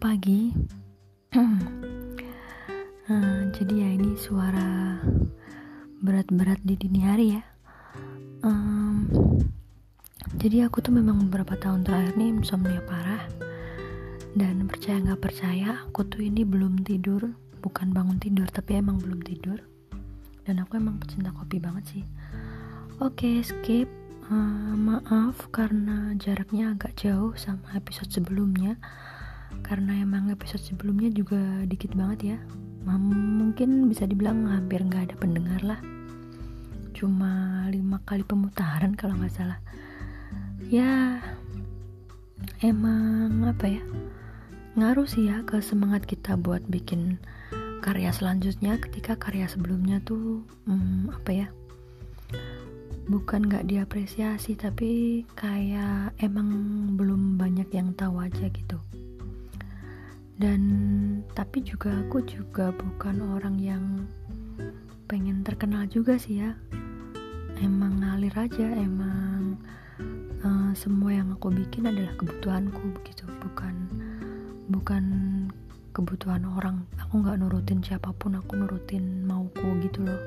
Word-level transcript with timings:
pagi. 0.00 0.48
Uh, 1.36 1.60
jadi 3.60 3.84
ya 3.84 3.88
ini 4.00 4.16
suara 4.16 4.96
berat-berat 6.00 6.56
di 6.64 6.72
dini 6.72 7.04
hari 7.04 7.36
ya. 7.36 7.44
Um, 8.40 9.04
jadi 10.40 10.72
aku 10.72 10.80
tuh 10.80 10.96
memang 10.96 11.28
beberapa 11.28 11.52
tahun 11.60 11.84
terakhir 11.84 12.16
nih 12.16 12.32
insomnia 12.32 12.80
parah. 12.88 13.28
Dan 14.32 14.64
percaya 14.72 15.04
nggak 15.04 15.20
percaya 15.20 15.84
aku 15.84 16.08
tuh 16.08 16.24
ini 16.24 16.48
belum 16.48 16.80
tidur. 16.80 17.36
Bukan 17.60 17.92
bangun 17.92 18.16
tidur 18.16 18.48
tapi 18.48 18.80
emang 18.80 19.04
belum 19.04 19.20
tidur. 19.20 19.60
Dan 20.48 20.64
aku 20.64 20.80
emang 20.80 20.96
pecinta 20.96 21.28
kopi 21.36 21.60
banget 21.60 21.84
sih. 21.92 22.04
Oke 23.04 23.36
okay, 23.36 23.36
skip. 23.44 23.88
Uh, 24.32 24.72
maaf 24.80 25.52
karena 25.52 26.16
jaraknya 26.16 26.72
agak 26.72 26.96
jauh 26.96 27.36
sama 27.36 27.74
episode 27.76 28.08
sebelumnya 28.14 28.80
karena 29.70 30.02
emang 30.02 30.34
episode 30.34 30.62
sebelumnya 30.66 31.14
juga 31.14 31.38
dikit 31.62 31.94
banget 31.94 32.34
ya. 32.34 32.38
Mungkin 32.90 33.86
bisa 33.86 34.02
dibilang 34.02 34.50
hampir 34.50 34.82
nggak 34.82 35.12
ada 35.12 35.16
pendengar 35.20 35.62
lah. 35.62 35.80
Cuma 36.90 37.64
lima 37.70 38.02
kali 38.02 38.26
pemutaran 38.26 38.98
kalau 38.98 39.14
nggak 39.14 39.30
salah. 39.30 39.62
Ya 40.66 41.22
emang 42.66 43.46
apa 43.46 43.70
ya? 43.70 43.82
Ngaruh 44.74 45.06
sih 45.06 45.30
ya 45.30 45.46
ke 45.46 45.62
semangat 45.62 46.02
kita 46.02 46.34
buat 46.34 46.66
bikin 46.66 47.22
karya 47.78 48.10
selanjutnya 48.10 48.76
ketika 48.82 49.14
karya 49.16 49.46
sebelumnya 49.46 50.02
tuh 50.02 50.42
hmm, 50.66 51.14
apa 51.14 51.30
ya? 51.30 51.48
Bukan 53.06 53.46
nggak 53.46 53.70
diapresiasi 53.70 54.58
tapi 54.58 55.22
kayak 55.38 56.14
emang 56.18 56.50
belum 56.98 57.38
banyak 57.38 57.70
yang 57.70 57.94
tahu 57.94 58.18
aja 58.22 58.50
gitu 58.50 58.78
dan 60.40 60.60
tapi 61.36 61.60
juga 61.60 61.92
aku 62.00 62.24
juga 62.24 62.72
bukan 62.72 63.20
orang 63.36 63.60
yang 63.60 63.84
pengen 65.04 65.44
terkenal 65.44 65.84
juga 65.84 66.16
sih 66.16 66.40
ya. 66.40 66.56
Emang 67.60 68.00
ngalir 68.00 68.32
aja 68.32 68.64
emang 68.72 69.60
uh, 70.40 70.72
semua 70.72 71.12
yang 71.12 71.28
aku 71.36 71.52
bikin 71.52 71.92
adalah 71.92 72.16
kebutuhanku 72.16 72.80
begitu. 72.96 73.28
Bukan 73.44 73.74
bukan 74.72 75.04
kebutuhan 75.92 76.48
orang. 76.48 76.88
Aku 77.04 77.20
nggak 77.20 77.36
nurutin 77.36 77.84
siapa 77.84 78.08
pun 78.16 78.40
aku 78.40 78.56
nurutin 78.56 79.28
mauku 79.28 79.76
gitu 79.84 80.08
loh. 80.08 80.22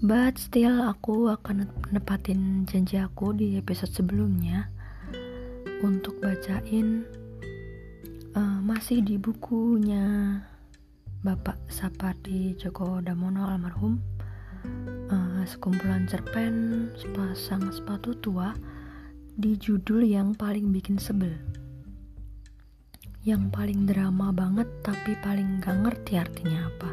But 0.00 0.40
still 0.40 0.80
aku 0.80 1.28
akan 1.28 1.68
nepatin 1.92 2.64
janji 2.64 2.96
aku 2.96 3.36
di 3.36 3.60
episode 3.60 3.92
sebelumnya 3.92 4.72
untuk 5.84 6.16
bacain 6.24 7.04
uh, 8.34 8.58
masih 8.60 9.00
di 9.00 9.16
bukunya 9.16 10.38
Bapak 11.24 11.70
Sapardi 11.70 12.52
Djoko 12.58 13.00
Damono 13.00 13.48
almarhum. 13.48 13.96
Uh, 15.08 15.44
sekumpulan 15.44 16.08
cerpen 16.08 16.88
sepasang 16.96 17.68
sepatu 17.68 18.16
tua 18.18 18.56
di 19.36 19.56
judul 19.56 20.04
yang 20.04 20.36
paling 20.36 20.72
bikin 20.74 21.00
sebel. 21.00 21.32
Yang 23.24 23.48
paling 23.56 23.88
drama 23.88 24.32
banget 24.36 24.68
tapi 24.84 25.16
paling 25.24 25.60
gak 25.64 25.80
ngerti 25.80 26.20
artinya 26.20 26.68
apa. 26.68 26.90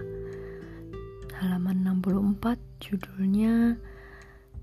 Halaman 1.41 1.83
64 2.03 2.55
judulnya 2.79 3.75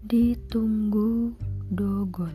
ditunggu 0.06 1.34
dogot. 1.69 2.32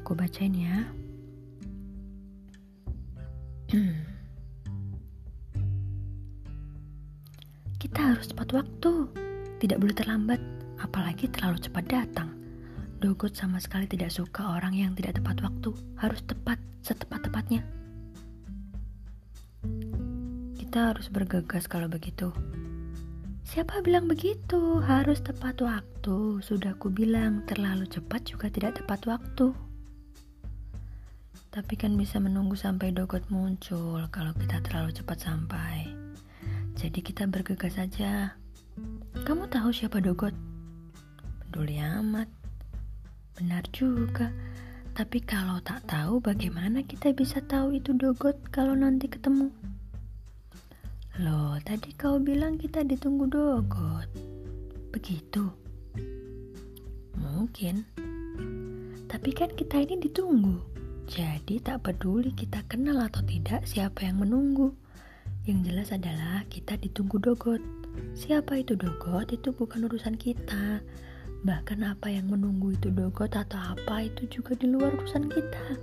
Aku 0.00 0.12
bacain 0.12 0.52
ya 0.52 0.84
Kita 7.84 8.00
harus 8.00 8.32
tepat 8.32 8.48
waktu, 8.56 8.92
tidak 9.60 9.78
boleh 9.80 9.92
terlambat, 9.92 10.40
apalagi 10.80 11.28
terlalu 11.28 11.60
cepat 11.60 11.84
datang. 11.88 12.32
Dogot 13.04 13.36
sama 13.36 13.60
sekali 13.60 13.84
tidak 13.84 14.08
suka 14.08 14.56
orang 14.56 14.72
yang 14.72 14.96
tidak 14.96 15.20
tepat 15.20 15.44
waktu, 15.44 15.76
harus 16.00 16.24
tepat, 16.24 16.56
setepat-tepatnya. 16.80 17.60
Kita 20.56 20.90
harus 20.96 21.12
bergegas 21.12 21.68
kalau 21.68 21.86
begitu. 21.86 22.32
Siapa 23.44 23.84
bilang 23.84 24.08
begitu? 24.08 24.80
Harus 24.80 25.20
tepat 25.20 25.60
waktu. 25.60 26.40
Sudah 26.40 26.72
ku 26.80 26.88
bilang, 26.88 27.44
terlalu 27.44 27.84
cepat 27.86 28.24
juga 28.24 28.48
tidak 28.48 28.80
tepat 28.80 29.04
waktu. 29.04 29.52
Tapi 31.54 31.78
kan 31.78 31.94
bisa 31.94 32.18
menunggu 32.18 32.58
sampai 32.58 32.90
dogot 32.90 33.30
muncul 33.30 34.02
kalau 34.10 34.34
kita 34.34 34.58
terlalu 34.58 34.90
cepat 34.90 35.22
sampai. 35.22 35.86
Jadi 36.74 36.98
kita 36.98 37.30
bergegas 37.30 37.78
saja. 37.78 38.34
Kamu 39.22 39.46
tahu 39.46 39.70
siapa 39.70 40.02
dogot? 40.02 40.34
Peduli 41.46 41.78
amat. 41.78 42.26
Benar 43.38 43.62
juga. 43.70 44.34
Tapi 44.98 45.22
kalau 45.22 45.62
tak 45.62 45.86
tahu 45.86 46.18
bagaimana 46.18 46.82
kita 46.82 47.14
bisa 47.14 47.38
tahu 47.46 47.78
itu 47.78 47.94
dogot 47.94 48.34
kalau 48.50 48.74
nanti 48.74 49.06
ketemu? 49.06 49.54
Loh, 51.22 51.54
tadi 51.62 51.94
kau 51.94 52.18
bilang 52.18 52.58
kita 52.58 52.82
ditunggu 52.82 53.30
dogot. 53.30 54.10
Begitu? 54.90 55.46
Mungkin. 57.14 57.86
Tapi 59.06 59.30
kan 59.30 59.54
kita 59.54 59.86
ini 59.86 60.02
ditunggu. 60.02 60.73
Jadi 61.04 61.60
tak 61.60 61.84
peduli 61.84 62.32
kita 62.32 62.64
kenal 62.64 62.96
atau 63.04 63.20
tidak 63.28 63.68
siapa 63.68 64.08
yang 64.08 64.24
menunggu. 64.24 64.72
Yang 65.44 65.58
jelas 65.68 65.88
adalah 65.92 66.48
kita 66.48 66.80
ditunggu 66.80 67.20
dogot. 67.20 67.60
Siapa 68.16 68.64
itu 68.64 68.72
dogot 68.72 69.28
itu 69.28 69.52
bukan 69.52 69.84
urusan 69.84 70.16
kita. 70.16 70.80
Bahkan 71.44 71.84
apa 71.84 72.08
yang 72.08 72.32
menunggu 72.32 72.72
itu 72.72 72.88
dogot 72.88 73.36
atau 73.36 73.60
apa 73.60 74.08
itu 74.08 74.24
juga 74.32 74.56
di 74.56 74.72
luar 74.72 74.96
urusan 74.96 75.28
kita. 75.28 75.76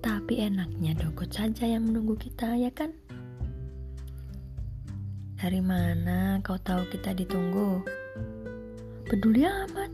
Tapi 0.00 0.40
enaknya 0.40 0.96
dogot 0.96 1.28
saja 1.28 1.68
yang 1.68 1.84
menunggu 1.84 2.16
kita, 2.16 2.56
ya 2.56 2.72
kan? 2.72 2.96
Dari 5.36 5.60
mana 5.60 6.40
kau 6.40 6.56
tahu 6.56 6.88
kita 6.88 7.12
ditunggu? 7.12 7.84
Peduli 9.04 9.44
amat. 9.44 9.87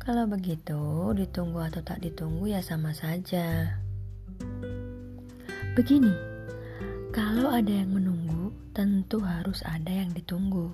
Kalau 0.00 0.24
begitu, 0.24 1.12
ditunggu 1.12 1.60
atau 1.60 1.84
tak 1.84 2.00
ditunggu 2.00 2.48
ya 2.48 2.64
sama 2.64 2.96
saja. 2.96 3.76
Begini, 5.76 6.08
kalau 7.12 7.52
ada 7.52 7.68
yang 7.68 7.92
menunggu, 7.92 8.48
tentu 8.72 9.20
harus 9.20 9.60
ada 9.60 9.92
yang 9.92 10.08
ditunggu. 10.16 10.72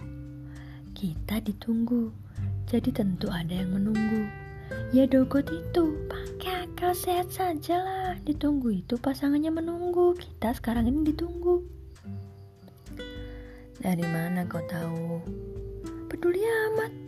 Kita 0.95 1.43
ditunggu, 1.43 2.15
jadi 2.71 2.87
tentu 2.95 3.27
ada 3.27 3.51
yang 3.51 3.75
menunggu. 3.75 4.31
Ya 4.95 5.11
dogot 5.11 5.51
itu, 5.51 6.07
pakai 6.07 6.71
akal 6.71 6.95
sehat 6.95 7.27
saja 7.35 7.83
lah. 7.83 8.15
Ditunggu 8.23 8.79
itu 8.79 8.95
pasangannya 8.95 9.51
menunggu, 9.51 10.15
kita 10.15 10.55
sekarang 10.55 10.87
ini 10.87 11.03
ditunggu. 11.11 11.67
Dari 13.83 14.07
mana 14.07 14.47
kau 14.47 14.63
tahu? 14.71 15.19
Peduli 16.07 16.47
amat. 16.47 17.06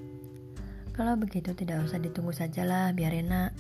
Kalau 0.98 1.14
begitu 1.14 1.54
tidak 1.54 1.86
usah 1.86 2.02
ditunggu 2.02 2.34
sajalah 2.34 2.90
biar 2.90 3.14
enak. 3.14 3.54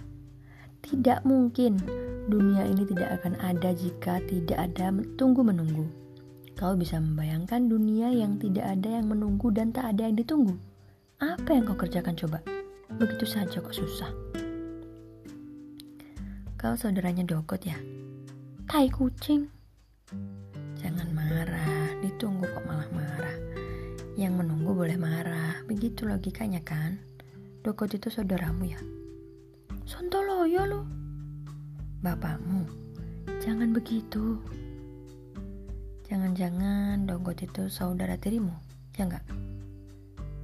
Tidak 0.82 1.22
mungkin 1.22 1.78
dunia 2.26 2.66
ini 2.66 2.82
tidak 2.82 3.22
akan 3.22 3.38
ada 3.38 3.70
jika 3.78 4.18
tidak 4.26 4.58
ada 4.58 4.90
tunggu 5.14 5.46
menunggu. 5.46 5.86
Kau 6.58 6.74
bisa 6.74 6.98
membayangkan 6.98 7.70
dunia 7.70 8.10
yang 8.10 8.42
tidak 8.42 8.66
ada 8.66 8.98
yang 8.98 9.06
menunggu 9.06 9.54
dan 9.54 9.70
tak 9.70 9.94
ada 9.94 10.10
yang 10.10 10.18
ditunggu. 10.18 10.58
Apa 11.22 11.54
yang 11.54 11.70
kau 11.70 11.78
kerjakan 11.78 12.18
coba? 12.18 12.42
Begitu 12.98 13.22
saja 13.22 13.62
kok 13.62 13.70
susah. 13.70 14.10
Kau 16.58 16.74
saudaranya 16.74 17.22
Dogot 17.22 17.62
ya? 17.62 17.78
Tai 18.66 18.90
kucing. 18.90 19.46
Jangan 20.82 21.06
marah, 21.14 21.94
ditunggu 22.02 22.50
kok 22.50 22.66
malah 22.66 22.90
marah. 22.90 23.36
Yang 24.18 24.42
menunggu 24.42 24.74
boleh 24.74 24.98
marah, 24.98 25.62
begitu 25.70 26.02
logikanya 26.02 26.58
kan? 26.66 27.07
Dogot 27.68 27.92
itu 27.92 28.08
saudaramu 28.08 28.64
ya? 28.64 28.80
Sontoloyo 29.84 30.64
lo. 30.64 30.80
Bapakmu. 32.00 32.64
Jangan 33.44 33.76
begitu. 33.76 34.40
Jangan-jangan 36.08 37.04
Dogot 37.04 37.44
itu 37.44 37.68
saudara 37.68 38.16
tirimu, 38.16 38.56
ya 38.96 39.04
enggak? 39.04 39.20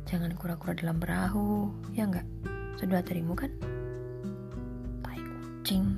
Jangan 0.05 0.37
kura-kura 0.37 0.77
dalam 0.77 1.01
perahu, 1.01 1.73
ya 1.97 2.05
enggak? 2.05 2.29
Saudara 2.77 3.01
tirimu 3.01 3.33
kan? 3.33 3.49
Tai 5.01 5.17
kucing. 5.17 5.97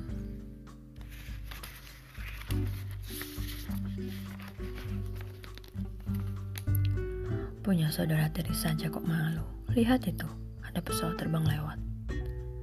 Punya 7.59 7.91
saudara 7.91 8.31
tiri 8.31 8.55
saja 8.55 8.87
kok 8.87 9.03
malu. 9.03 9.43
lihat 9.75 10.07
itu, 10.07 10.46
ada 10.77 10.85
pesawat 10.85 11.17
terbang 11.17 11.41
lewat. 11.41 11.81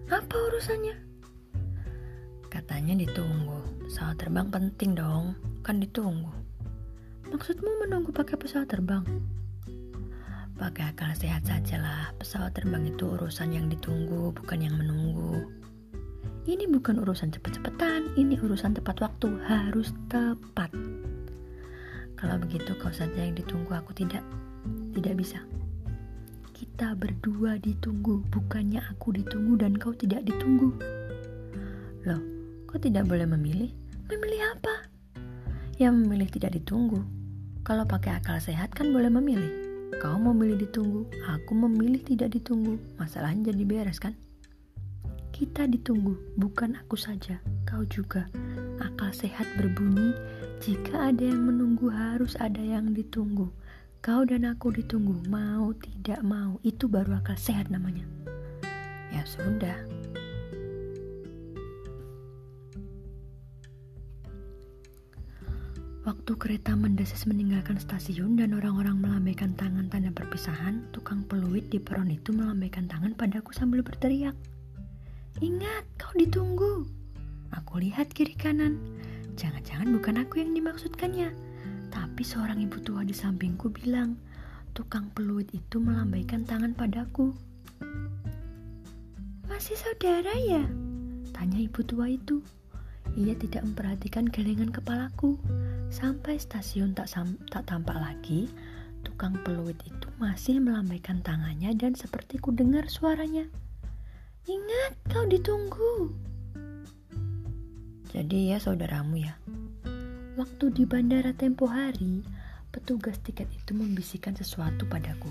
Apa 0.06 0.36
urusannya? 0.46 0.94
Katanya 2.46 2.94
ditunggu. 2.94 3.58
Pesawat 3.90 4.22
terbang 4.22 4.54
penting 4.54 4.94
dong, 4.94 5.34
kan 5.66 5.82
ditunggu. 5.82 6.30
Maksudmu 7.26 7.82
menunggu 7.82 8.14
pakai 8.14 8.38
pesawat 8.38 8.70
terbang? 8.70 9.02
Pakai 10.54 10.94
akal 10.94 11.10
sehat 11.18 11.42
saja 11.42 11.82
lah. 11.82 12.14
Pesawat 12.14 12.54
terbang 12.54 12.86
itu 12.86 13.18
urusan 13.18 13.50
yang 13.50 13.66
ditunggu, 13.66 14.30
bukan 14.30 14.62
yang 14.62 14.78
menunggu. 14.78 15.50
Ini 16.46 16.70
bukan 16.70 17.02
urusan 17.02 17.34
cepet-cepetan, 17.34 18.14
ini 18.14 18.38
urusan 18.38 18.78
tepat 18.78 19.02
waktu, 19.02 19.42
harus 19.42 19.90
tepat. 20.06 20.70
Kalau 22.14 22.38
begitu 22.38 22.78
kau 22.78 22.94
saja 22.94 23.26
yang 23.26 23.34
ditunggu, 23.34 23.74
aku 23.74 23.90
tidak. 23.90 24.22
Tidak 24.94 25.18
bisa. 25.18 25.42
Kita 26.74 26.90
berdua 26.98 27.54
ditunggu, 27.62 28.26
bukannya 28.34 28.82
aku 28.90 29.14
ditunggu 29.14 29.62
dan 29.62 29.78
kau 29.78 29.94
tidak 29.94 30.26
ditunggu. 30.26 30.74
Loh, 32.02 32.18
kau 32.66 32.82
tidak 32.82 33.06
boleh 33.06 33.30
memilih? 33.30 33.70
Memilih 34.10 34.42
apa? 34.58 34.90
Yang 35.78 35.94
memilih 36.02 36.28
tidak 36.34 36.58
ditunggu. 36.58 36.98
Kalau 37.62 37.86
pakai 37.86 38.18
akal 38.18 38.42
sehat 38.42 38.74
kan 38.74 38.90
boleh 38.90 39.06
memilih. 39.06 39.54
Kau 40.02 40.18
memilih 40.18 40.66
ditunggu, 40.66 41.06
aku 41.30 41.54
memilih 41.54 42.02
tidak 42.02 42.34
ditunggu. 42.34 42.74
Masalahnya 42.98 43.54
jadi 43.54 43.62
beres 43.62 44.02
kan? 44.02 44.18
Kita 45.30 45.70
ditunggu, 45.70 46.34
bukan 46.34 46.74
aku 46.74 46.98
saja, 46.98 47.38
kau 47.70 47.86
juga. 47.86 48.26
Akal 48.82 49.14
sehat 49.14 49.46
berbunyi, 49.54 50.10
jika 50.58 51.14
ada 51.14 51.22
yang 51.22 51.54
menunggu 51.54 51.86
harus 51.86 52.34
ada 52.42 52.58
yang 52.58 52.90
ditunggu. 52.90 53.46
Kau 54.04 54.20
dan 54.28 54.44
aku 54.44 54.68
ditunggu, 54.68 55.16
mau 55.32 55.72
tidak 55.80 56.20
mau, 56.20 56.60
itu 56.60 56.84
baru 56.84 57.16
akal 57.24 57.40
sehat 57.40 57.72
namanya. 57.72 58.04
Ya 59.08 59.24
sudah. 59.24 59.72
Waktu 66.04 66.32
kereta 66.36 66.76
mendesis 66.76 67.24
meninggalkan 67.24 67.80
stasiun 67.80 68.36
dan 68.36 68.52
orang-orang 68.52 69.00
melambaikan 69.00 69.56
tangan 69.56 69.88
tanda 69.88 70.12
perpisahan, 70.12 70.84
tukang 70.92 71.24
peluit 71.24 71.72
di 71.72 71.80
peron 71.80 72.12
itu 72.12 72.36
melambaikan 72.36 72.84
tangan 72.84 73.16
padaku 73.16 73.56
sambil 73.56 73.80
berteriak. 73.80 74.36
Ingat, 75.40 75.88
kau 75.96 76.12
ditunggu. 76.12 76.84
Aku 77.56 77.80
lihat 77.80 78.12
kiri 78.12 78.36
kanan. 78.36 78.76
Jangan-jangan 79.40 79.96
bukan 79.96 80.20
aku 80.20 80.44
yang 80.44 80.52
dimaksudkannya. 80.52 81.53
Tapi 82.14 82.22
seorang 82.22 82.62
ibu 82.62 82.78
tua 82.78 83.02
di 83.02 83.10
sampingku 83.10 83.74
bilang, 83.74 84.14
tukang 84.70 85.10
peluit 85.18 85.50
itu 85.50 85.82
melambaikan 85.82 86.46
tangan 86.46 86.70
padaku. 86.70 87.34
Masih 89.50 89.74
saudara 89.74 90.30
ya? 90.38 90.62
Tanya 91.34 91.58
ibu 91.58 91.82
tua 91.82 92.06
itu. 92.06 92.38
Ia 93.18 93.34
tidak 93.34 93.66
memperhatikan 93.66 94.30
gelengan 94.30 94.70
kepalaku. 94.70 95.42
Sampai 95.90 96.38
stasiun 96.38 96.94
tak, 96.94 97.10
tak 97.50 97.66
tampak 97.66 97.98
lagi, 97.98 98.46
tukang 99.02 99.34
peluit 99.42 99.82
itu 99.82 100.06
masih 100.22 100.62
melambaikan 100.62 101.18
tangannya 101.18 101.74
dan 101.74 101.98
seperti 101.98 102.38
ku 102.38 102.54
dengar 102.54 102.86
suaranya. 102.86 103.50
Ingat, 104.46 104.92
kau 105.10 105.26
ditunggu. 105.26 106.14
Jadi 108.14 108.54
ya 108.54 108.62
saudaramu 108.62 109.18
ya, 109.18 109.34
Waktu 110.34 110.74
di 110.74 110.82
bandara 110.82 111.30
tempo 111.30 111.70
hari, 111.70 112.26
petugas 112.74 113.22
tiket 113.22 113.46
itu 113.54 113.70
membisikkan 113.70 114.34
sesuatu 114.34 114.82
padaku. 114.82 115.30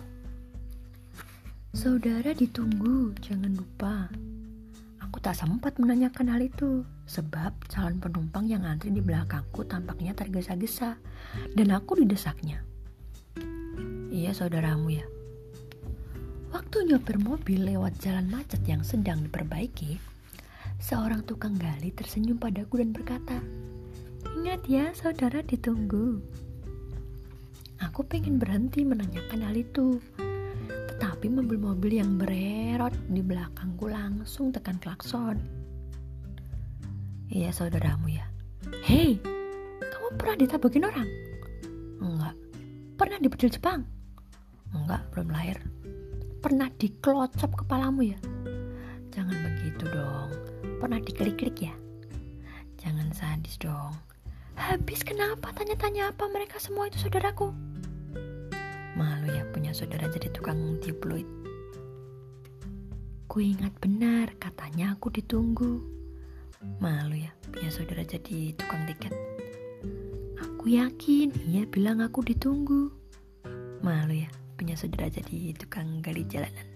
Saudara 1.76 2.32
ditunggu, 2.32 3.12
jangan 3.20 3.52
lupa. 3.52 4.08
Aku 5.04 5.20
tak 5.20 5.36
sempat 5.36 5.76
menanyakan 5.76 6.32
hal 6.32 6.48
itu, 6.48 6.88
sebab 7.04 7.52
calon 7.68 8.00
penumpang 8.00 8.48
yang 8.48 8.64
antri 8.64 8.96
di 8.96 9.04
belakangku 9.04 9.68
tampaknya 9.68 10.16
tergesa-gesa, 10.16 10.96
dan 11.52 11.68
aku 11.76 12.00
didesaknya. 12.00 12.64
Iya 14.08 14.32
saudaramu 14.32 14.88
ya. 14.88 15.04
Waktu 16.56 16.88
nyopir 16.88 17.20
mobil 17.20 17.60
lewat 17.68 18.00
jalan 18.00 18.32
macet 18.32 18.64
yang 18.64 18.88
sedang 18.88 19.20
diperbaiki, 19.28 20.00
seorang 20.80 21.28
tukang 21.28 21.60
gali 21.60 21.92
tersenyum 21.92 22.40
padaku 22.40 22.80
dan 22.80 22.96
berkata, 22.96 23.44
Ingat 24.44 24.68
ya, 24.68 24.92
saudara 24.92 25.40
ditunggu. 25.40 26.20
Aku 27.80 28.04
pengen 28.04 28.44
berhenti 28.44 28.84
menanyakan 28.84 29.40
hal 29.40 29.56
itu. 29.56 30.04
Tetapi 30.68 31.32
mobil-mobil 31.32 32.04
yang 32.04 32.20
bererot 32.20 32.92
di 33.08 33.24
belakangku 33.24 33.88
langsung 33.88 34.52
tekan 34.52 34.84
klakson. 34.84 35.40
Iya 37.32 37.56
saudaramu 37.56 38.12
ya. 38.12 38.28
Hei, 38.84 39.16
kamu 39.80 40.20
pernah 40.20 40.36
ditabukin 40.36 40.92
orang? 40.92 41.08
Enggak. 42.04 42.36
Pernah 43.00 43.24
dipecil 43.24 43.48
Jepang? 43.48 43.88
Enggak, 44.76 45.08
belum 45.16 45.32
lahir. 45.32 45.56
Pernah 46.44 46.68
dikelocop 46.76 47.64
kepalamu 47.64 48.12
ya? 48.12 48.20
Jangan 49.08 49.40
begitu 49.40 49.88
dong. 49.88 50.36
Pernah 50.84 51.00
diklik-klik 51.00 51.64
ya? 51.64 51.72
Jangan 52.84 53.08
sadis 53.16 53.56
dong. 53.56 53.96
Habis 54.58 55.02
kenapa 55.02 55.50
tanya-tanya 55.54 56.14
apa 56.14 56.30
mereka 56.30 56.62
semua 56.62 56.90
itu 56.90 57.02
saudaraku? 57.02 57.54
Malu 58.94 59.34
ya 59.34 59.44
punya 59.50 59.74
saudara 59.74 60.06
jadi 60.10 60.30
tukang 60.30 60.78
tiup 60.78 61.02
fluid. 61.02 61.26
Ku 63.26 63.42
ingat 63.42 63.74
benar 63.82 64.30
katanya 64.38 64.94
aku 64.94 65.10
ditunggu. 65.10 65.82
Malu 66.78 67.18
ya 67.18 67.34
punya 67.50 67.74
saudara 67.74 68.06
jadi 68.06 68.54
tukang 68.54 68.86
tiket. 68.86 69.14
Aku 70.38 70.70
yakin 70.70 71.34
ia 71.50 71.66
bilang 71.66 72.06
aku 72.06 72.22
ditunggu. 72.22 72.94
Malu 73.82 74.16
ya 74.22 74.30
punya 74.56 74.78
saudara 74.78 75.10
jadi 75.10 75.58
tukang 75.58 76.00
gali 76.06 76.24
jalanan. 76.30 76.68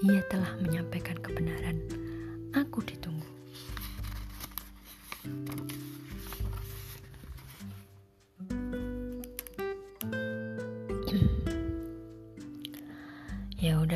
Ia 0.00 0.24
telah 0.32 0.56
menyampaikan 0.64 1.20
kebenaran. 1.20 1.84
Aku 2.56 2.80
ditunggu. 2.80 3.39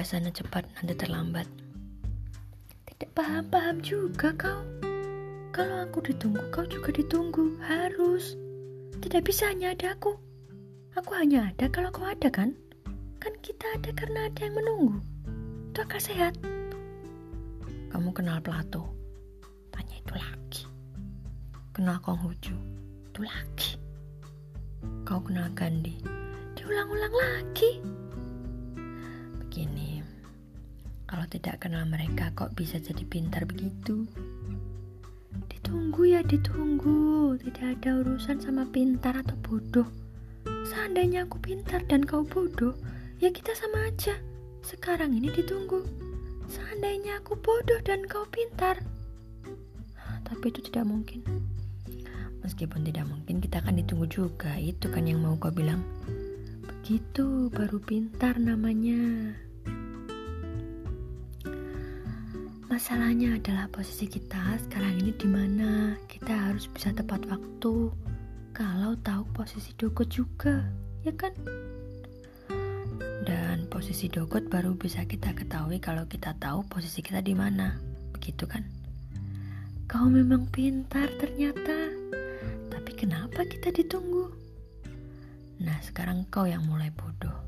Sana 0.04 0.28
cepat, 0.28 0.68
nanti 0.76 0.92
terlambat. 1.00 1.48
Tidak 2.92 3.08
paham-paham 3.16 3.80
juga 3.80 4.36
kau. 4.36 4.60
Kalau 5.48 5.80
aku 5.80 6.04
ditunggu, 6.04 6.44
kau 6.52 6.68
juga 6.68 6.92
ditunggu. 6.92 7.56
Harus. 7.64 8.36
Tidak 9.00 9.24
bisa 9.24 9.48
hanya 9.48 9.72
ada 9.72 9.96
aku. 9.96 10.12
Aku 10.92 11.08
hanya 11.16 11.48
ada 11.48 11.72
kalau 11.72 11.88
kau 11.88 12.04
ada 12.04 12.28
kan? 12.28 12.52
Kan 13.16 13.32
kita 13.40 13.64
ada 13.80 13.96
karena 13.96 14.28
ada 14.28 14.40
yang 14.44 14.52
menunggu. 14.60 15.00
Itu 15.72 15.80
akal 15.80 15.96
sehat. 16.04 16.36
Kamu 17.88 18.12
kenal 18.12 18.44
Plato? 18.44 18.92
Tanya 19.72 19.96
itu 20.04 20.14
lagi. 20.20 20.64
Kenal 21.72 21.96
Konghucu? 22.04 22.52
Itu 23.08 23.24
lagi. 23.24 23.80
Kau 25.08 25.24
kenal 25.24 25.48
Gandhi? 25.56 25.96
Diulang-ulang 26.60 27.14
lagi. 27.16 27.80
Kalau 31.14 31.30
tidak 31.30 31.62
kenal 31.62 31.86
mereka 31.86 32.34
kok 32.34 32.58
bisa 32.58 32.82
jadi 32.82 33.06
pintar 33.06 33.46
begitu? 33.46 34.02
Ditunggu 35.46 36.10
ya 36.10 36.26
ditunggu, 36.26 37.38
tidak 37.38 37.78
ada 37.78 38.02
urusan 38.02 38.42
sama 38.42 38.66
pintar 38.66 39.22
atau 39.22 39.38
bodoh. 39.46 39.86
Seandainya 40.66 41.22
aku 41.22 41.38
pintar 41.38 41.86
dan 41.86 42.02
kau 42.02 42.26
bodoh, 42.26 42.74
ya 43.22 43.30
kita 43.30 43.54
sama 43.54 43.94
aja. 43.94 44.18
Sekarang 44.66 45.14
ini 45.14 45.30
ditunggu. 45.30 45.86
Seandainya 46.50 47.22
aku 47.22 47.38
bodoh 47.38 47.78
dan 47.86 48.02
kau 48.10 48.26
pintar, 48.26 48.82
tapi 50.26 50.50
itu 50.50 50.66
tidak 50.66 50.90
mungkin. 50.90 51.22
Meskipun 52.42 52.90
tidak 52.90 53.06
mungkin, 53.06 53.38
kita 53.38 53.62
akan 53.62 53.78
ditunggu 53.78 54.10
juga. 54.10 54.58
Itu 54.58 54.90
kan 54.90 55.06
yang 55.06 55.22
mau 55.22 55.38
kau 55.38 55.54
bilang. 55.54 55.78
Begitu 56.66 57.54
baru 57.54 57.78
pintar 57.78 58.34
namanya. 58.42 59.30
Masalahnya 62.74 63.38
adalah 63.38 63.70
posisi 63.70 64.10
kita 64.10 64.58
sekarang 64.66 64.98
ini 64.98 65.14
di 65.14 65.30
mana 65.30 65.94
kita 66.10 66.34
harus 66.34 66.66
bisa 66.66 66.90
tepat 66.90 67.22
waktu. 67.30 67.94
Kalau 68.50 68.98
tahu 68.98 69.22
posisi 69.30 69.70
dogot 69.78 70.10
juga, 70.10 70.58
ya 71.06 71.14
kan? 71.14 71.30
Dan 73.22 73.70
posisi 73.70 74.10
dogot 74.10 74.50
baru 74.50 74.74
bisa 74.74 75.06
kita 75.06 75.38
ketahui 75.38 75.78
kalau 75.78 76.02
kita 76.10 76.34
tahu 76.42 76.66
posisi 76.66 76.98
kita 76.98 77.22
di 77.22 77.30
mana. 77.30 77.78
Begitu 78.10 78.42
kan? 78.42 78.66
Kau 79.86 80.10
memang 80.10 80.50
pintar 80.50 81.14
ternyata. 81.22 81.94
Tapi 82.74 82.90
kenapa 82.98 83.46
kita 83.46 83.70
ditunggu? 83.70 84.34
Nah, 85.62 85.78
sekarang 85.78 86.26
kau 86.26 86.42
yang 86.42 86.66
mulai 86.66 86.90
bodoh. 86.90 87.38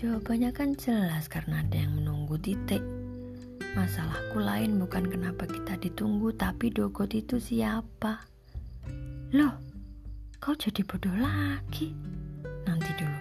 Jawabannya 0.00 0.48
kan 0.56 0.72
jelas 0.80 1.28
karena 1.28 1.60
ada 1.60 1.76
yang 1.76 1.92
menunggu 1.92 2.40
titik. 2.40 2.80
Masalahku 3.72 4.36
lain 4.36 4.76
bukan 4.76 5.08
kenapa 5.08 5.48
kita 5.48 5.80
ditunggu, 5.80 6.36
tapi 6.36 6.68
Dogot 6.68 7.08
itu 7.16 7.40
siapa? 7.40 8.20
Loh, 9.32 9.56
kau 10.36 10.52
jadi 10.52 10.84
bodoh 10.84 11.16
lagi? 11.16 11.96
Nanti 12.68 12.92
dulu. 13.00 13.18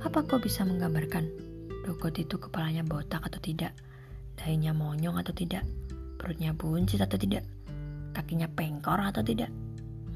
Apa 0.00 0.24
kau 0.24 0.40
bisa 0.40 0.64
menggambarkan 0.64 1.28
Dogot 1.84 2.16
itu 2.16 2.40
kepalanya 2.40 2.80
botak 2.80 3.20
atau 3.28 3.36
tidak? 3.44 3.76
Dahinya 4.40 4.72
monyong 4.72 5.20
atau 5.20 5.36
tidak? 5.36 5.68
Perutnya 6.16 6.56
buncit 6.56 7.04
atau 7.04 7.20
tidak? 7.20 7.44
Kakinya 8.16 8.48
pengkor 8.48 8.96
atau 9.04 9.20
tidak? 9.20 9.52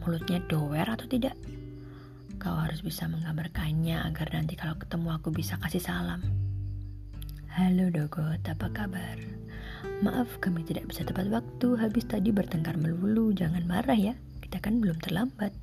Mulutnya 0.01 0.41
doer 0.49 0.89
atau 0.89 1.05
tidak? 1.05 1.37
Kau 2.41 2.57
harus 2.57 2.81
bisa 2.81 3.05
menggambarkannya 3.05 4.01
agar 4.01 4.33
nanti 4.33 4.57
kalau 4.57 4.81
ketemu 4.81 5.13
aku 5.13 5.29
bisa 5.29 5.61
kasih 5.61 5.85
salam. 5.85 6.25
Halo 7.53 7.93
Dogot, 7.93 8.41
apa 8.49 8.73
kabar? 8.73 9.42
Maaf 10.03 10.43
kami 10.43 10.67
tidak 10.67 10.91
bisa 10.91 11.07
tepat 11.07 11.31
waktu, 11.31 11.79
habis 11.79 12.03
tadi 12.11 12.35
bertengkar 12.35 12.75
melulu, 12.75 13.31
jangan 13.31 13.63
marah 13.71 13.95
ya, 13.95 14.19
kita 14.43 14.59
kan 14.59 14.83
belum 14.83 14.99
terlambat. 14.99 15.55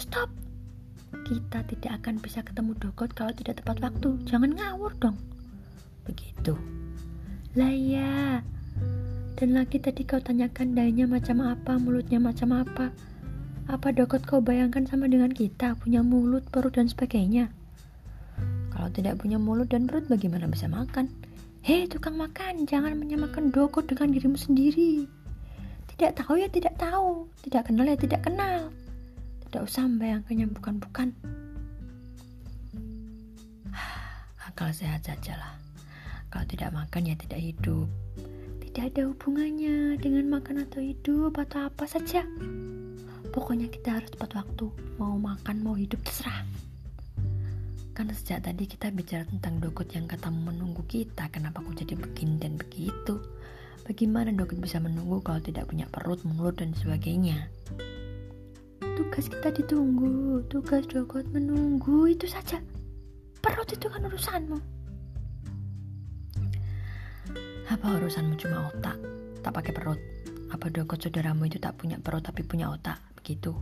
Stop! 0.00 0.32
Kita 1.28 1.60
tidak 1.68 2.00
akan 2.00 2.16
bisa 2.24 2.40
ketemu 2.40 2.72
Dogot 2.80 3.12
kalau 3.12 3.36
tidak 3.36 3.60
tepat 3.60 3.84
waktu, 3.84 4.16
jangan 4.24 4.56
ngawur 4.56 4.96
dong. 4.96 5.20
Begitu. 6.08 6.56
Lah 7.60 7.76
ya, 7.76 8.40
dan 9.36 9.52
lagi 9.52 9.84
tadi 9.84 10.08
kau 10.08 10.16
tanyakan 10.16 10.72
dayanya 10.72 11.04
macam 11.04 11.44
apa, 11.44 11.76
mulutnya 11.76 12.16
macam 12.16 12.56
apa. 12.56 12.88
Apa 13.68 13.92
dokot 13.92 14.24
kau 14.24 14.40
bayangkan 14.40 14.88
sama 14.88 15.12
dengan 15.12 15.28
kita, 15.28 15.76
punya 15.76 16.00
mulut, 16.00 16.48
perut, 16.48 16.72
dan 16.72 16.88
sebagainya? 16.88 17.52
Kalau 18.72 18.88
tidak 18.88 19.20
punya 19.20 19.36
mulut 19.36 19.68
dan 19.68 19.84
perut, 19.84 20.08
bagaimana 20.08 20.48
bisa 20.48 20.72
makan? 20.72 21.12
Hei, 21.66 21.90
tukang 21.90 22.14
makan, 22.14 22.62
jangan 22.62 22.94
menyamakan 22.94 23.50
dokot 23.50 23.90
dengan 23.90 24.14
dirimu 24.14 24.38
sendiri. 24.38 25.02
Tidak 25.90 26.14
tahu 26.14 26.38
ya 26.38 26.46
tidak 26.46 26.78
tahu, 26.78 27.26
tidak 27.42 27.66
kenal 27.66 27.82
ya 27.82 27.98
tidak 27.98 28.22
kenal. 28.22 28.70
Tidak 29.42 29.66
usah 29.66 29.82
membayangkannya 29.90 30.46
bukan-bukan. 30.46 31.10
Akal 34.46 34.70
sehat 34.70 35.10
sajalah. 35.10 35.58
Kalau 36.30 36.46
tidak 36.46 36.70
makan 36.70 37.02
ya 37.10 37.18
tidak 37.18 37.42
hidup. 37.42 37.90
Tidak 38.62 38.94
ada 38.94 39.10
hubungannya 39.10 39.98
dengan 39.98 40.38
makan 40.38 40.62
atau 40.70 40.78
hidup 40.78 41.34
atau 41.34 41.66
apa 41.66 41.82
saja. 41.82 42.22
Pokoknya 43.34 43.66
kita 43.74 43.98
harus 43.98 44.14
tepat 44.14 44.38
waktu, 44.38 44.70
mau 45.02 45.18
makan, 45.18 45.66
mau 45.66 45.74
hidup, 45.74 45.98
terserah. 46.06 46.46
Karena 47.96 48.12
sejak 48.12 48.44
tadi 48.44 48.68
kita 48.68 48.92
bicara 48.92 49.24
tentang 49.24 49.56
dokut 49.56 49.88
yang 49.96 50.04
kata 50.04 50.28
menunggu 50.28 50.84
kita, 50.84 51.32
kenapa 51.32 51.64
aku 51.64 51.72
jadi 51.72 51.96
begini 51.96 52.36
dan 52.36 52.60
begitu? 52.60 53.24
Bagaimana 53.88 54.36
dokut 54.36 54.60
bisa 54.60 54.76
menunggu 54.76 55.24
kalau 55.24 55.40
tidak 55.40 55.64
punya 55.72 55.88
perut, 55.88 56.20
mulut, 56.28 56.60
dan 56.60 56.76
sebagainya? 56.76 57.48
Tugas 59.00 59.32
kita 59.32 59.48
ditunggu, 59.48 60.44
tugas 60.52 60.84
dokut 60.92 61.24
menunggu, 61.32 62.12
itu 62.12 62.28
saja. 62.28 62.60
Perut 63.40 63.72
itu 63.72 63.88
kan 63.88 64.04
urusanmu. 64.04 64.60
Apa 67.72 67.96
urusanmu 67.96 68.36
cuma 68.36 68.68
otak, 68.76 69.00
tak 69.40 69.56
pakai 69.56 69.72
perut? 69.72 70.00
Apa 70.52 70.68
dokot 70.68 71.00
saudaramu 71.00 71.48
itu 71.48 71.56
tak 71.56 71.80
punya 71.80 71.96
perut 71.96 72.28
tapi 72.28 72.44
punya 72.44 72.68
otak? 72.68 73.00
begitu. 73.26 73.56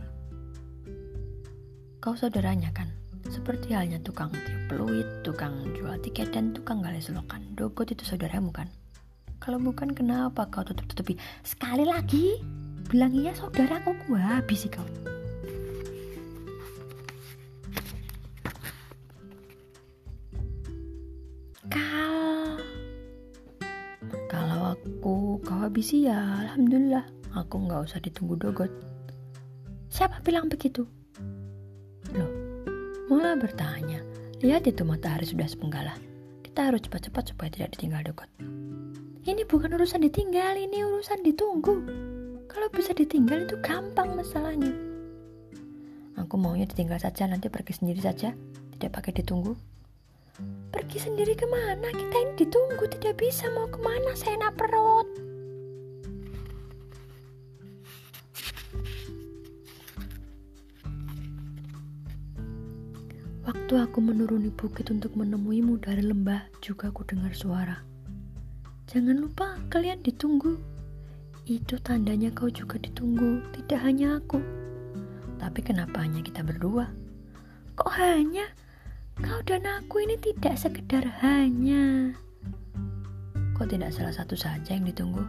Kau 1.97 2.13
saudaranya 2.13 2.69
kan? 2.69 3.04
Seperti 3.25 3.77
halnya 3.77 4.01
tukang 4.01 4.33
tiup 4.33 4.63
peluit, 4.69 5.05
tukang 5.21 5.53
jual 5.77 5.97
tiket, 6.01 6.33
dan 6.33 6.53
tukang 6.53 6.81
gali 6.81 6.97
selokan. 6.97 7.41
Dogot 7.53 7.93
itu 7.93 8.01
saudaramu 8.01 8.49
kan? 8.49 8.69
Kalau 9.37 9.61
bukan 9.61 9.93
kenapa 9.93 10.49
kau 10.49 10.65
tutup-tutupi? 10.65 11.17
Sekali 11.45 11.85
lagi, 11.85 12.41
bilang 12.89 13.13
iya 13.13 13.33
saudaraku, 13.37 13.93
habis 14.17 14.65
sih 14.65 14.71
kau. 14.73 14.81
Kal, 21.69 22.57
kalau 24.25 24.73
aku 24.73 25.37
kau 25.45 25.59
habisi 25.61 26.09
ya, 26.09 26.17
alhamdulillah. 26.49 27.05
Aku 27.35 27.61
nggak 27.67 27.85
usah 27.85 27.99
ditunggu 28.01 28.39
dogot. 28.39 28.71
Siapa 29.91 30.23
bilang 30.25 30.47
begitu? 30.49 30.87
Loh, 33.05 33.21
mulai 33.21 33.37
bertanya. 33.37 34.01
Lihat 34.41 34.65
itu 34.65 34.81
matahari 34.81 35.29
sudah 35.29 35.45
sepenggalah. 35.45 35.93
Kita 36.41 36.73
harus 36.73 36.81
cepat-cepat 36.89 37.33
supaya 37.37 37.53
tidak 37.53 37.77
ditinggal 37.77 38.01
dokot. 38.01 38.29
Ini 39.25 39.45
bukan 39.45 39.77
urusan 39.77 40.01
ditinggal, 40.09 40.57
ini 40.57 40.81
urusan 40.81 41.21
ditunggu. 41.21 41.75
Kalau 42.49 42.67
bisa 42.73 42.97
ditinggal 42.97 43.45
itu 43.45 43.61
gampang 43.61 44.17
masalahnya. 44.17 44.73
Aku 46.17 46.41
maunya 46.41 46.65
ditinggal 46.65 46.97
saja, 46.97 47.29
nanti 47.29 47.45
pergi 47.45 47.77
sendiri 47.77 48.01
saja. 48.01 48.33
Tidak 48.73 48.89
pakai 48.89 49.13
ditunggu. 49.21 49.53
Pergi 50.73 50.97
sendiri 50.97 51.37
ke 51.37 51.45
mana? 51.45 51.93
Kita 51.93 52.15
ini 52.25 52.33
ditunggu, 52.41 52.89
tidak 52.89 53.21
bisa 53.21 53.45
mau 53.53 53.69
ke 53.69 53.77
mana, 53.85 54.17
saya 54.17 54.41
enak 54.41 54.57
perut. 54.57 55.24
Waktu 63.45 63.77
aku 63.77 64.01
menuruni 64.01 64.49
bukit 64.49 64.89
untuk 64.89 65.13
menemuimu 65.13 65.77
dari 65.77 66.01
lembah, 66.01 66.49
juga 66.65 66.89
aku 66.89 67.05
dengar 67.05 67.29
suara. 67.37 67.77
Jangan 68.89 69.21
lupa, 69.21 69.61
kalian 69.69 70.01
ditunggu. 70.01 70.57
Itu 71.45 71.77
tandanya 71.77 72.33
kau 72.33 72.49
juga 72.49 72.81
ditunggu, 72.81 73.45
tidak 73.53 73.85
hanya 73.85 74.17
aku. 74.17 74.41
Tapi 75.37 75.61
kenapa 75.61 76.01
hanya 76.01 76.25
kita 76.25 76.41
berdua? 76.41 76.89
Kok 77.77 77.93
hanya? 78.01 78.49
Kau 79.21 79.37
dan 79.45 79.69
aku 79.69 80.01
ini 80.01 80.17
tidak 80.17 80.57
sekedar 80.57 81.05
hanya. 81.21 82.17
Kok 83.53 83.69
tidak 83.69 83.93
salah 83.93 84.11
satu 84.11 84.33
saja 84.33 84.73
yang 84.73 84.89
ditunggu? 84.89 85.21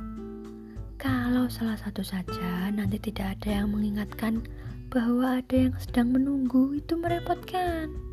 Kalau 0.97 1.53
salah 1.53 1.77
satu 1.77 2.01
saja, 2.01 2.73
nanti 2.73 2.97
tidak 2.97 3.37
ada 3.37 3.61
yang 3.61 3.77
mengingatkan 3.77 4.41
bahwa 4.89 5.43
ada 5.43 5.57
yang 5.69 5.75
sedang 5.83 6.15
menunggu 6.15 6.77
itu 6.77 6.97
merepotkan 6.97 8.07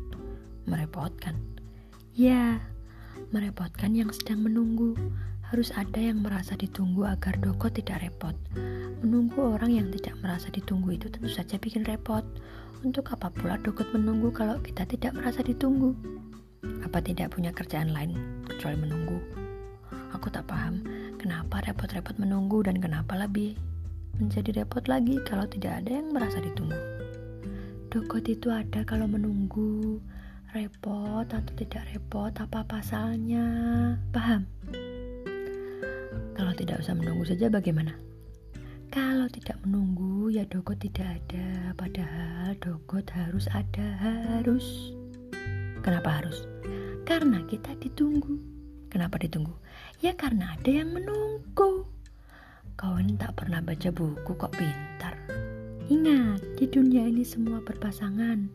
merepotkan. 0.64 1.36
Ya, 2.14 2.60
merepotkan 3.32 3.92
yang 3.92 4.10
sedang 4.12 4.44
menunggu. 4.44 4.96
Harus 5.52 5.70
ada 5.76 6.00
yang 6.00 6.24
merasa 6.24 6.58
ditunggu 6.58 7.06
agar 7.06 7.38
Doko 7.38 7.70
tidak 7.70 8.02
repot. 8.02 8.34
Menunggu 9.04 9.54
orang 9.54 9.76
yang 9.76 9.88
tidak 9.92 10.18
merasa 10.24 10.50
ditunggu 10.50 10.98
itu 10.98 11.06
tentu 11.12 11.30
saja 11.30 11.60
bikin 11.60 11.84
repot. 11.86 12.24
Untuk 12.84 13.08
apa 13.12 13.32
pula 13.32 13.56
Dokot 13.60 13.88
menunggu 13.92 14.32
kalau 14.34 14.60
kita 14.60 14.84
tidak 14.88 15.14
merasa 15.16 15.40
ditunggu? 15.44 15.94
Apa 16.84 17.00
tidak 17.00 17.32
punya 17.36 17.52
kerjaan 17.52 17.92
lain 17.92 18.16
kecuali 18.48 18.76
menunggu? 18.76 19.20
Aku 20.16 20.32
tak 20.32 20.48
paham 20.48 20.80
kenapa 21.20 21.64
repot-repot 21.64 22.16
menunggu 22.16 22.64
dan 22.64 22.80
kenapa 22.80 23.16
lebih 23.16 23.56
menjadi 24.18 24.62
repot 24.62 24.84
lagi 24.86 25.18
kalau 25.26 25.46
tidak 25.50 25.82
ada 25.82 26.00
yang 26.02 26.08
merasa 26.14 26.38
ditunggu. 26.38 26.76
Dokot 27.90 28.26
itu 28.26 28.50
ada 28.50 28.82
kalau 28.82 29.06
menunggu, 29.06 30.02
repot 30.50 31.26
atau 31.26 31.52
tidak 31.54 31.86
repot 31.94 32.30
apa 32.34 32.66
pasalnya? 32.66 33.46
Paham? 34.10 34.46
Kalau 36.34 36.52
tidak 36.58 36.82
usah 36.82 36.94
menunggu 36.98 37.22
saja 37.26 37.46
bagaimana? 37.46 37.94
Kalau 38.90 39.26
tidak 39.30 39.58
menunggu 39.66 40.30
ya 40.30 40.46
dogot 40.46 40.78
tidak 40.78 41.18
ada. 41.18 41.74
Padahal 41.74 42.54
dogot 42.58 43.06
harus 43.14 43.46
ada 43.50 43.86
harus. 44.02 44.94
Kenapa 45.82 46.22
harus? 46.22 46.46
Karena 47.02 47.42
kita 47.46 47.74
ditunggu. 47.78 48.38
Kenapa 48.90 49.18
ditunggu? 49.18 49.54
Ya 50.02 50.14
karena 50.14 50.54
ada 50.54 50.70
yang 50.70 50.94
menunggu 50.94 51.86
kawan 52.74 53.14
tak 53.14 53.38
pernah 53.38 53.62
baca 53.62 53.88
buku 53.94 54.32
kok 54.34 54.54
pintar. 54.58 55.14
Ingat 55.86 56.58
di 56.58 56.66
dunia 56.66 57.06
ini 57.06 57.22
semua 57.22 57.62
berpasangan. 57.62 58.50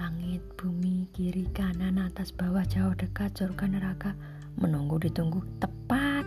Langit, 0.00 0.42
bumi, 0.58 1.06
kiri, 1.14 1.46
kanan, 1.54 2.00
atas, 2.00 2.34
bawah, 2.34 2.64
jauh, 2.66 2.96
dekat, 2.96 3.36
surga, 3.36 3.68
neraka 3.70 4.16
Menunggu, 4.58 4.98
ditunggu, 4.98 5.44
tepat. 5.62 6.26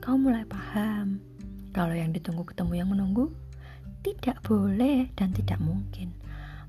Kau 0.00 0.16
mulai 0.16 0.46
paham. 0.46 1.20
Kalau 1.74 1.94
yang 1.94 2.14
ditunggu 2.14 2.46
ketemu 2.46 2.72
yang 2.82 2.88
menunggu 2.90 3.30
Tidak 4.00 4.40
boleh 4.46 5.12
dan 5.18 5.34
tidak 5.36 5.60
mungkin. 5.60 6.14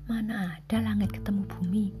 Mana 0.04 0.60
ada 0.60 0.84
langit 0.84 1.16
ketemu 1.16 1.48
bumi? 1.48 1.96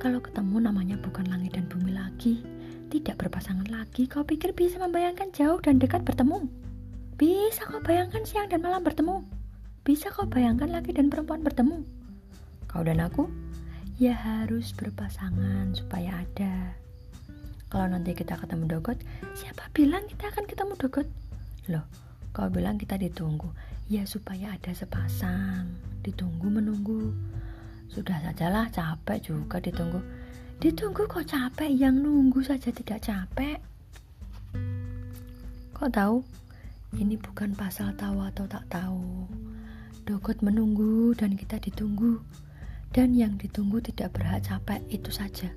Kalau 0.00 0.24
ketemu 0.24 0.56
namanya 0.72 0.96
bukan 0.98 1.28
langit 1.28 1.54
dan 1.54 1.68
bumi 1.68 1.92
lagi 1.92 2.40
Tidak 2.88 3.18
berpasangan 3.18 3.68
lagi. 3.68 4.08
Kau 4.08 4.24
pikir 4.24 4.56
bisa 4.56 4.80
membayangkan 4.80 5.30
jauh 5.36 5.60
dan 5.60 5.76
dekat 5.76 6.06
bertemu 6.06 6.61
Bisa 7.20 7.68
kau 7.68 7.84
bayangkan 7.84 8.24
siang 8.24 8.48
dan 8.48 8.64
malam 8.64 8.80
bertemu? 8.80 9.20
Bisa 9.84 10.08
kau 10.08 10.24
bayangkan 10.24 10.72
laki 10.72 10.96
dan 10.96 11.12
perempuan 11.12 11.44
bertemu? 11.44 11.84
Kau 12.70 12.80
dan 12.80 13.04
aku? 13.04 13.28
Ya 14.00 14.16
harus 14.16 14.72
berpasangan 14.72 15.76
supaya 15.76 16.24
ada. 16.24 16.72
Kalau 17.68 17.88
nanti 17.88 18.16
kita 18.16 18.36
ketemu 18.36 18.80
dogot 18.80 19.00
siapa 19.32 19.68
bilang 19.72 20.04
kita 20.08 20.28
akan 20.28 20.44
ketemu 20.48 20.72
dogot? 20.76 21.08
Loh 21.68 21.84
kau 22.32 22.48
bilang 22.48 22.80
kita 22.80 22.96
ditunggu. 22.96 23.52
Ya 23.92 24.08
supaya 24.08 24.56
ada 24.56 24.72
sepasang. 24.72 25.68
Ditunggu 26.00 26.48
menunggu. 26.48 27.12
Sudah 27.92 28.24
sajalah 28.24 28.72
capek 28.72 29.20
juga 29.20 29.60
ditunggu. 29.60 30.00
Ditunggu 30.64 31.04
kok 31.04 31.28
capek? 31.28 31.68
Yang 31.68 32.08
nunggu 32.08 32.40
saja 32.40 32.72
tidak 32.72 33.04
capek. 33.04 33.60
Kok 35.76 35.90
tahu 35.92 36.16
ini 36.96 37.16
bukan 37.16 37.56
pasal 37.56 37.96
tahu 37.96 38.20
atau 38.20 38.44
tak 38.44 38.68
tahu 38.68 39.24
dogot 40.04 40.42
menunggu 40.42 41.14
dan 41.14 41.38
kita 41.38 41.62
ditunggu 41.62 42.18
dan 42.92 43.16
yang 43.16 43.40
ditunggu 43.40 43.80
tidak 43.80 44.12
berhak 44.12 44.44
capek 44.44 44.82
itu 44.92 45.08
saja. 45.08 45.48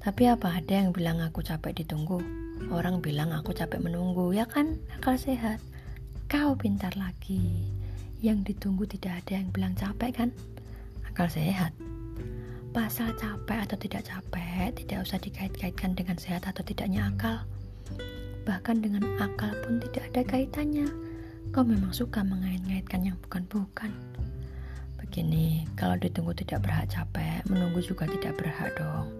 Tapi 0.00 0.30
apa 0.30 0.56
ada 0.56 0.72
yang 0.72 0.94
bilang 0.94 1.20
aku 1.20 1.44
capek 1.44 1.82
ditunggu? 1.82 2.22
Orang 2.72 3.04
bilang 3.04 3.34
aku 3.34 3.52
capek 3.52 3.82
menunggu, 3.82 4.32
ya 4.32 4.48
kan? 4.48 4.80
Akal 4.96 5.20
sehat. 5.20 5.60
Kau 6.30 6.56
pintar 6.56 6.94
lagi. 6.96 7.68
Yang 8.24 8.54
ditunggu 8.54 8.88
tidak 8.88 9.20
ada 9.20 9.42
yang 9.42 9.52
bilang 9.52 9.76
capek 9.76 10.24
kan? 10.24 10.30
Akal 11.04 11.28
sehat. 11.28 11.76
Pasal 12.72 13.12
capek 13.18 13.66
atau 13.68 13.76
tidak 13.76 14.08
capek 14.08 14.72
tidak 14.78 15.04
usah 15.04 15.20
dikait-kaitkan 15.20 15.92
dengan 15.92 16.16
sehat 16.16 16.48
atau 16.48 16.64
tidaknya 16.64 17.12
akal. 17.12 17.44
Bahkan 18.46 18.78
dengan 18.78 19.02
akal 19.18 19.50
pun 19.66 19.82
tidak 19.82 20.14
ada 20.14 20.22
kaitannya. 20.22 20.86
Kau 21.50 21.66
memang 21.66 21.90
suka 21.90 22.22
mengait-ngaitkan 22.22 23.02
yang 23.02 23.18
bukan-bukan. 23.26 23.90
Begini, 25.02 25.66
kalau 25.74 25.98
ditunggu 25.98 26.30
tidak 26.38 26.62
berhak 26.62 26.86
capek, 26.86 27.42
menunggu 27.50 27.82
juga 27.82 28.06
tidak 28.06 28.38
berhak 28.38 28.70
dong. 28.78 29.10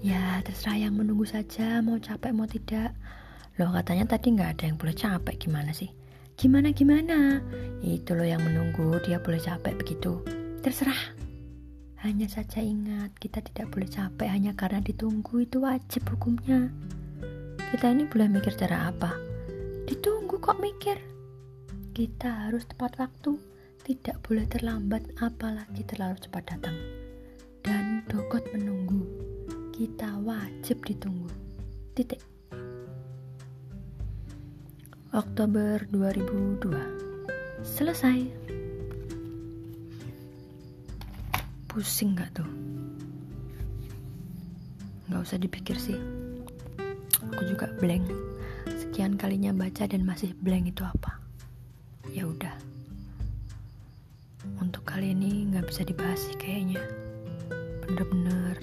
Ya, 0.00 0.38
terserah 0.46 0.86
yang 0.86 0.94
menunggu 0.96 1.26
saja, 1.26 1.82
mau 1.82 1.98
capek 1.98 2.30
mau 2.30 2.46
tidak. 2.46 2.94
Loh, 3.58 3.74
katanya 3.74 4.06
tadi 4.06 4.32
nggak 4.32 4.50
ada 4.56 4.64
yang 4.70 4.78
boleh 4.78 4.94
capek, 4.94 5.34
gimana 5.36 5.74
sih? 5.74 5.90
Gimana 6.38 6.72
gimana? 6.72 7.42
Itu 7.84 8.16
loh 8.16 8.24
yang 8.24 8.40
menunggu, 8.40 9.02
dia 9.04 9.20
boleh 9.20 9.42
capek 9.42 9.76
begitu. 9.76 10.22
Terserah. 10.64 11.18
Hanya 12.00 12.24
saja 12.32 12.64
ingat, 12.64 13.12
kita 13.20 13.44
tidak 13.44 13.68
boleh 13.76 13.84
capek 13.84 14.30
hanya 14.30 14.56
karena 14.56 14.80
ditunggu, 14.80 15.44
itu 15.44 15.60
wajib 15.60 16.08
hukumnya. 16.08 16.72
Kita 17.70 17.86
ini 17.86 18.02
boleh 18.02 18.26
mikir 18.26 18.50
cara 18.58 18.90
apa? 18.90 19.14
Ditunggu 19.86 20.42
kok 20.42 20.58
mikir. 20.58 20.98
Kita 21.94 22.50
harus 22.50 22.66
tepat 22.66 22.98
waktu 22.98 23.38
tidak 23.86 24.18
boleh 24.26 24.42
terlambat 24.50 25.06
apalagi 25.22 25.86
terlalu 25.86 26.18
cepat 26.18 26.50
datang. 26.50 26.74
Dan 27.62 28.02
dogot 28.10 28.42
menunggu. 28.50 29.06
Kita 29.70 30.18
wajib 30.18 30.82
ditunggu. 30.82 31.30
Titik. 31.94 32.18
Oktober 35.14 35.86
2002. 35.94 36.74
Selesai. 37.62 38.18
Pusing 41.70 42.18
gak 42.18 42.34
tuh? 42.34 42.50
Gak 45.06 45.22
usah 45.22 45.38
dipikir 45.38 45.78
sih. 45.78 46.19
Aku 47.40 47.56
juga 47.56 47.72
blank. 47.80 48.04
Sekian 48.68 49.16
kalinya 49.16 49.48
baca 49.56 49.88
dan 49.88 50.04
masih 50.04 50.36
blank 50.44 50.76
itu 50.76 50.84
apa? 50.84 51.24
Ya 52.12 52.28
udah. 52.28 52.52
Untuk 54.60 54.84
kali 54.84 55.16
ini 55.16 55.48
nggak 55.48 55.72
bisa 55.72 55.88
dibahas 55.88 56.20
sih 56.20 56.36
kayaknya. 56.36 56.84
Bener-bener. 57.80 58.60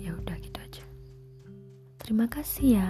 Ya 0.00 0.16
udah 0.16 0.32
gitu 0.40 0.64
aja. 0.64 0.80
Terima 2.00 2.24
kasih 2.24 2.80
ya. 2.80 2.88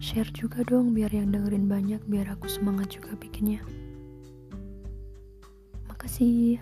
Share 0.00 0.32
juga 0.32 0.64
dong 0.64 0.96
biar 0.96 1.12
yang 1.12 1.28
dengerin 1.28 1.68
banyak 1.68 2.00
biar 2.08 2.32
aku 2.32 2.48
semangat 2.48 2.88
juga 2.88 3.12
bikinnya. 3.20 3.60
Makasih 5.92 6.56